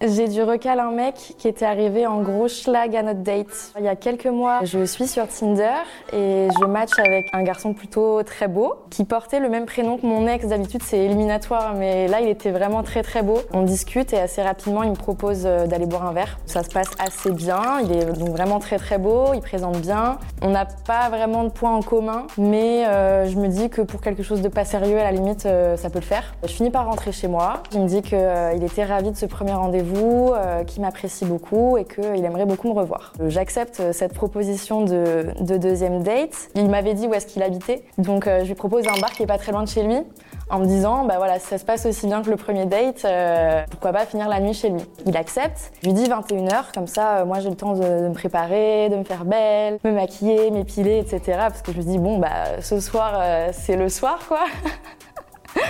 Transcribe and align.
J'ai 0.00 0.28
dû 0.28 0.44
recaler 0.44 0.80
un 0.80 0.92
mec 0.92 1.34
qui 1.38 1.48
était 1.48 1.64
arrivé 1.64 2.06
en 2.06 2.22
gros 2.22 2.46
schlag 2.46 2.94
à 2.94 3.02
notre 3.02 3.18
date. 3.18 3.72
Il 3.80 3.84
y 3.84 3.88
a 3.88 3.96
quelques 3.96 4.28
mois, 4.28 4.60
je 4.62 4.84
suis 4.84 5.08
sur 5.08 5.26
Tinder 5.26 5.74
et 6.12 6.46
je 6.56 6.64
match 6.66 6.92
avec 7.00 7.26
un 7.32 7.42
garçon 7.42 7.72
plutôt 7.72 8.22
très 8.22 8.46
beau 8.46 8.74
qui 8.90 9.04
portait 9.04 9.40
le 9.40 9.48
même 9.48 9.66
prénom 9.66 9.98
que 9.98 10.06
mon 10.06 10.28
ex. 10.28 10.46
D'habitude, 10.46 10.84
c'est 10.84 10.98
éliminatoire, 10.98 11.74
mais 11.74 12.06
là, 12.06 12.20
il 12.20 12.28
était 12.28 12.52
vraiment 12.52 12.84
très 12.84 13.02
très 13.02 13.24
beau. 13.24 13.40
On 13.52 13.62
discute 13.62 14.12
et 14.12 14.20
assez 14.20 14.40
rapidement, 14.40 14.84
il 14.84 14.90
me 14.90 14.94
propose 14.94 15.42
euh, 15.44 15.66
d'aller 15.66 15.86
boire 15.86 16.06
un 16.06 16.12
verre. 16.12 16.38
Ça 16.46 16.62
se 16.62 16.70
passe 16.70 16.90
assez 17.04 17.32
bien. 17.32 17.80
Il 17.82 17.90
est 17.90 18.04
donc 18.04 18.28
vraiment 18.28 18.60
très 18.60 18.78
très 18.78 18.98
beau. 18.98 19.34
Il 19.34 19.40
présente 19.40 19.80
bien. 19.80 20.18
On 20.42 20.50
n'a 20.50 20.66
pas 20.86 21.08
vraiment 21.08 21.42
de 21.42 21.48
points 21.48 21.74
en 21.74 21.82
commun, 21.82 22.28
mais 22.38 22.86
euh, 22.86 23.26
je 23.26 23.36
me 23.36 23.48
dis 23.48 23.68
que 23.68 23.82
pour 23.82 24.00
quelque 24.00 24.22
chose 24.22 24.42
de 24.42 24.48
pas 24.48 24.64
sérieux, 24.64 25.00
à 25.00 25.02
la 25.02 25.12
limite, 25.12 25.44
euh, 25.46 25.76
ça 25.76 25.90
peut 25.90 25.98
le 25.98 26.04
faire. 26.04 26.34
Je 26.44 26.52
finis 26.52 26.70
par 26.70 26.86
rentrer 26.86 27.10
chez 27.10 27.26
moi. 27.26 27.64
Il 27.72 27.80
me 27.80 27.88
dit 27.88 28.02
qu'il 28.02 28.62
était 28.62 28.84
ravi 28.84 29.10
de 29.10 29.16
ce 29.16 29.26
premier 29.26 29.54
rendez-vous 29.54 29.87
vous, 29.88 30.32
euh, 30.34 30.62
m'apprécie 30.78 31.24
beaucoup 31.24 31.76
et 31.76 31.84
qu'il 31.84 32.24
aimerait 32.24 32.46
beaucoup 32.46 32.68
me 32.68 32.78
revoir. 32.78 33.12
Euh, 33.20 33.28
j'accepte 33.28 33.80
euh, 33.80 33.92
cette 33.92 34.14
proposition 34.14 34.84
de, 34.84 35.26
de, 35.40 35.56
deuxième 35.56 36.02
date. 36.02 36.50
Il 36.54 36.68
m'avait 36.68 36.94
dit 36.94 37.06
où 37.06 37.14
est-ce 37.14 37.26
qu'il 37.26 37.42
habitait, 37.42 37.82
donc 37.98 38.26
je 38.26 38.44
lui 38.44 38.54
propose 38.54 38.86
un 38.86 39.00
bar 39.00 39.10
qui 39.10 39.22
est 39.22 39.26
pas 39.26 39.38
très 39.38 39.52
loin 39.52 39.64
de 39.64 39.68
chez 39.68 39.82
lui, 39.82 39.98
en 40.50 40.60
me 40.60 40.66
disant 40.66 41.04
bah 41.04 41.14
voilà 41.18 41.38
si 41.38 41.46
ça 41.46 41.58
se 41.58 41.64
passe 41.64 41.86
aussi 41.86 42.06
bien 42.06 42.22
que 42.22 42.30
le 42.30 42.36
premier 42.36 42.66
date, 42.66 43.04
euh, 43.04 43.64
pourquoi 43.70 43.92
pas 43.92 44.06
finir 44.06 44.28
la 44.28 44.40
nuit 44.40 44.54
chez 44.54 44.70
lui? 44.70 44.80
Il 45.06 45.16
accepte. 45.16 45.72
Je 45.82 45.88
lui 45.88 45.94
dis 45.94 46.04
21h, 46.04 46.72
comme 46.74 46.86
ça 46.86 47.24
moi 47.24 47.40
j'ai 47.40 47.50
le 47.50 47.56
temps 47.56 47.74
de, 47.74 48.08
me 48.08 48.14
préparer, 48.14 48.88
de 48.88 48.96
me 48.96 49.04
faire 49.04 49.24
belle, 49.24 49.78
me 49.84 49.92
maquiller, 49.92 50.50
m'épiler, 50.50 50.98
etc. 50.98 51.38
Parce 51.38 51.62
que 51.62 51.72
je 51.72 51.78
me 51.78 51.82
dis 51.82 51.98
bon 51.98 52.18
bah 52.18 52.60
ce 52.60 52.80
soir 52.80 53.18
euh, 53.20 53.50
c'est 53.52 53.76
le 53.76 53.88
soir 53.88 54.20
quoi. 54.26 54.44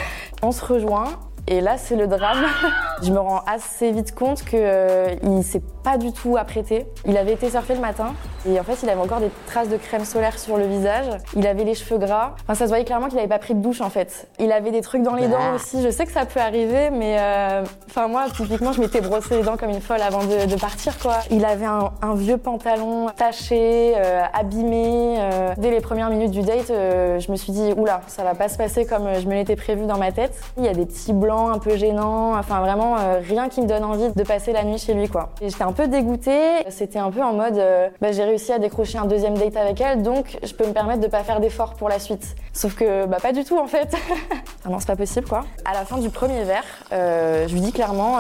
On 0.42 0.52
se 0.52 0.64
rejoint 0.64 1.18
et 1.48 1.60
là, 1.62 1.78
c'est 1.78 1.96
le 1.96 2.06
drame. 2.06 2.44
Je 3.02 3.12
me 3.12 3.18
rends 3.18 3.42
assez 3.46 3.92
vite 3.92 4.14
compte 4.14 4.44
qu'il 4.44 4.58
euh, 4.60 5.14
il 5.22 5.44
s'est 5.44 5.62
pas 5.84 5.96
du 5.96 6.12
tout 6.12 6.36
apprêté. 6.36 6.86
Il 7.06 7.16
avait 7.16 7.32
été 7.32 7.48
surfer 7.48 7.74
le 7.74 7.80
matin 7.80 8.12
et 8.46 8.58
en 8.58 8.64
fait, 8.64 8.76
il 8.82 8.90
avait 8.90 9.00
encore 9.00 9.20
des 9.20 9.30
traces 9.46 9.68
de 9.68 9.76
crème 9.76 10.04
solaire 10.04 10.38
sur 10.38 10.56
le 10.56 10.66
visage. 10.66 11.06
Il 11.36 11.46
avait 11.46 11.64
les 11.64 11.74
cheveux 11.74 11.98
gras. 11.98 12.34
Enfin, 12.42 12.54
ça 12.54 12.64
se 12.64 12.68
voyait 12.68 12.84
clairement 12.84 13.08
qu'il 13.08 13.18
avait 13.18 13.28
pas 13.28 13.38
pris 13.38 13.54
de 13.54 13.60
douche 13.60 13.80
en 13.80 13.88
fait. 13.88 14.28
Il 14.40 14.50
avait 14.50 14.72
des 14.72 14.80
trucs 14.80 15.02
dans 15.02 15.14
les 15.14 15.28
dents 15.28 15.54
aussi. 15.54 15.80
Je 15.80 15.90
sais 15.90 16.06
que 16.06 16.12
ça 16.12 16.26
peut 16.26 16.40
arriver, 16.40 16.90
mais 16.90 17.16
euh... 17.20 17.62
enfin 17.88 18.08
moi, 18.08 18.26
typiquement, 18.34 18.72
je 18.72 18.80
m'étais 18.80 19.00
brossé 19.00 19.36
les 19.36 19.42
dents 19.42 19.56
comme 19.56 19.70
une 19.70 19.80
folle 19.80 20.02
avant 20.02 20.24
de, 20.24 20.46
de 20.46 20.56
partir 20.56 20.98
quoi. 20.98 21.18
Il 21.30 21.44
avait 21.44 21.66
un, 21.66 21.92
un 22.02 22.14
vieux 22.14 22.36
pantalon 22.36 23.06
taché, 23.16 23.94
euh, 23.96 24.22
abîmé. 24.34 25.16
Euh. 25.18 25.54
Dès 25.56 25.70
les 25.70 25.80
premières 25.80 26.10
minutes 26.10 26.32
du 26.32 26.42
date, 26.42 26.66
je 26.68 27.30
me 27.30 27.36
suis 27.36 27.52
dit 27.52 27.72
oula, 27.76 28.00
ça 28.08 28.24
va 28.24 28.34
pas 28.34 28.48
se 28.48 28.58
passer 28.58 28.86
comme 28.86 29.08
je 29.20 29.26
me 29.28 29.34
l'étais 29.34 29.56
prévu 29.56 29.86
dans 29.86 29.98
ma 29.98 30.10
tête. 30.10 30.34
Il 30.56 30.64
y 30.64 30.68
a 30.68 30.74
des 30.74 30.84
petits 30.84 31.12
blancs 31.12 31.37
un 31.46 31.58
peu 31.58 31.76
gênant, 31.76 32.36
enfin 32.36 32.60
vraiment 32.60 32.96
euh, 32.98 33.20
rien 33.20 33.48
qui 33.48 33.60
me 33.62 33.66
donne 33.66 33.84
envie 33.84 34.12
de 34.12 34.22
passer 34.24 34.52
la 34.52 34.64
nuit 34.64 34.78
chez 34.78 34.94
lui 34.94 35.08
quoi. 35.08 35.30
J'étais 35.40 35.62
un 35.62 35.72
peu 35.72 35.86
dégoûtée, 35.86 36.64
c'était 36.68 36.98
un 36.98 37.10
peu 37.10 37.22
en 37.22 37.32
mode 37.32 37.58
euh, 37.58 37.88
bah, 38.00 38.12
j'ai 38.12 38.24
réussi 38.24 38.52
à 38.52 38.58
décrocher 38.58 38.98
un 38.98 39.04
deuxième 39.04 39.34
date 39.34 39.56
avec 39.56 39.80
elle 39.80 40.02
donc 40.02 40.38
je 40.42 40.52
peux 40.52 40.66
me 40.66 40.72
permettre 40.72 41.00
de 41.00 41.06
pas 41.06 41.22
faire 41.22 41.40
d'efforts 41.40 41.74
pour 41.74 41.88
la 41.88 41.98
suite. 41.98 42.34
Sauf 42.52 42.74
que 42.74 43.06
bah 43.06 43.18
pas 43.22 43.32
du 43.32 43.44
tout 43.44 43.58
en 43.58 43.66
fait. 43.66 43.94
ah 44.64 44.68
non 44.68 44.80
c'est 44.80 44.88
pas 44.88 44.96
possible 44.96 45.28
quoi. 45.28 45.44
À 45.64 45.74
la 45.74 45.84
fin 45.84 45.98
du 45.98 46.10
premier 46.10 46.42
verre, 46.42 46.64
euh, 46.92 47.46
je 47.46 47.54
lui 47.54 47.60
dis 47.60 47.72
clairement 47.72 48.18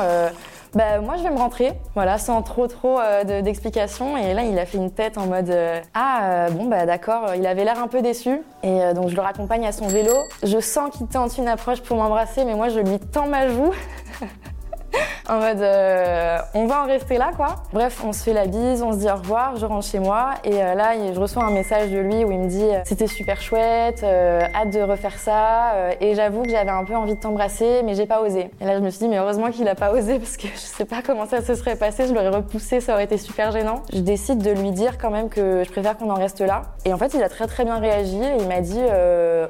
bah 0.74 1.00
moi 1.00 1.16
je 1.16 1.22
vais 1.22 1.30
me 1.30 1.38
rentrer, 1.38 1.72
voilà, 1.94 2.18
sans 2.18 2.42
trop 2.42 2.66
trop 2.66 3.00
euh, 3.00 3.42
d'explications. 3.42 4.16
et 4.16 4.34
là 4.34 4.42
il 4.42 4.58
a 4.58 4.66
fait 4.66 4.78
une 4.78 4.90
tête 4.90 5.16
en 5.16 5.26
mode 5.26 5.50
euh, 5.50 5.80
ah 5.94 6.20
euh, 6.22 6.50
bon 6.50 6.66
bah 6.66 6.86
d'accord, 6.86 7.34
il 7.36 7.46
avait 7.46 7.64
l'air 7.64 7.82
un 7.82 7.88
peu 7.88 8.02
déçu 8.02 8.42
et 8.62 8.92
donc 8.94 9.08
je 9.08 9.16
le 9.16 9.22
raccompagne 9.22 9.66
à 9.66 9.72
son 9.72 9.86
vélo. 9.86 10.12
Je 10.42 10.60
sens 10.60 10.90
qu'il 10.96 11.06
tente 11.06 11.38
une 11.38 11.48
approche 11.48 11.80
pour 11.80 11.96
m'embrasser, 11.96 12.44
mais 12.44 12.54
moi 12.54 12.68
je 12.68 12.80
lui 12.80 12.98
tends 12.98 13.26
ma 13.26 13.48
joue. 13.48 13.72
en 15.28 15.38
mode 15.40 15.60
euh, 15.60 16.38
on 16.54 16.66
va 16.66 16.82
en 16.82 16.86
rester 16.86 17.18
là 17.18 17.30
quoi. 17.36 17.56
Bref, 17.72 18.02
on 18.04 18.12
se 18.12 18.22
fait 18.22 18.32
la 18.32 18.46
bise, 18.46 18.82
on 18.82 18.92
se 18.92 18.98
dit 18.98 19.10
au 19.10 19.16
revoir, 19.16 19.56
je 19.56 19.66
rentre 19.66 19.86
chez 19.86 19.98
moi 19.98 20.34
et 20.44 20.62
euh, 20.62 20.74
là 20.74 20.92
je 21.12 21.18
reçois 21.18 21.44
un 21.44 21.50
message 21.50 21.90
de 21.90 21.98
lui 21.98 22.24
où 22.24 22.32
il 22.32 22.38
me 22.38 22.48
dit 22.48 22.62
euh, 22.62 22.80
c'était 22.84 23.06
super 23.06 23.40
chouette, 23.40 24.02
euh, 24.02 24.40
hâte 24.54 24.72
de 24.72 24.80
refaire 24.80 25.18
ça 25.18 25.74
et 26.00 26.14
j'avoue 26.14 26.42
que 26.42 26.50
j'avais 26.50 26.70
un 26.70 26.84
peu 26.84 26.94
envie 26.94 27.14
de 27.14 27.20
t'embrasser 27.20 27.82
mais 27.84 27.94
j'ai 27.94 28.06
pas 28.06 28.20
osé. 28.20 28.50
Et 28.60 28.64
là 28.64 28.76
je 28.76 28.82
me 28.82 28.90
suis 28.90 29.00
dit 29.00 29.08
mais 29.08 29.18
heureusement 29.18 29.50
qu'il 29.50 29.68
a 29.68 29.74
pas 29.74 29.92
osé 29.92 30.18
parce 30.18 30.36
que 30.36 30.48
je 30.48 30.58
sais 30.58 30.84
pas 30.84 31.02
comment 31.04 31.26
ça 31.26 31.42
se 31.42 31.54
serait 31.54 31.76
passé, 31.76 32.06
je 32.06 32.14
l'aurais 32.14 32.28
repoussé, 32.28 32.80
ça 32.80 32.94
aurait 32.94 33.04
été 33.04 33.18
super 33.18 33.50
gênant. 33.50 33.82
Je 33.92 34.00
décide 34.00 34.38
de 34.38 34.50
lui 34.50 34.70
dire 34.70 34.98
quand 34.98 35.10
même 35.10 35.28
que 35.28 35.62
je 35.64 35.70
préfère 35.70 35.96
qu'on 35.96 36.10
en 36.10 36.14
reste 36.14 36.40
là 36.40 36.62
et 36.84 36.92
en 36.92 36.98
fait 36.98 37.14
il 37.14 37.22
a 37.22 37.28
très 37.28 37.46
très 37.46 37.64
bien 37.64 37.78
réagi 37.78 38.18
et 38.18 38.36
il 38.40 38.48
m'a 38.48 38.60
dit 38.60 38.80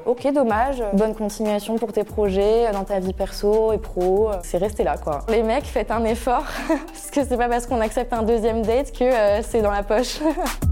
ok 0.05 0.33
dommage, 0.33 0.83
bonne 0.93 1.15
continuation 1.15 1.75
pour 1.75 1.93
tes 1.93 2.03
projets 2.03 2.71
dans 2.73 2.83
ta 2.83 2.99
vie 2.99 3.13
perso 3.13 3.71
et 3.71 3.77
pro, 3.77 4.31
c'est 4.43 4.57
resté 4.57 4.83
là 4.83 4.97
quoi. 4.97 5.21
Les 5.29 5.43
mecs 5.43 5.65
faites 5.65 5.91
un 5.91 6.03
effort, 6.05 6.45
parce 6.67 7.11
que 7.11 7.23
c'est 7.23 7.37
pas 7.37 7.47
parce 7.47 7.67
qu'on 7.67 7.81
accepte 7.81 8.13
un 8.13 8.23
deuxième 8.23 8.63
date 8.63 8.91
que 8.91 9.03
euh, 9.03 9.41
c'est 9.43 9.61
dans 9.61 9.71
la 9.71 9.83
poche. 9.83 10.19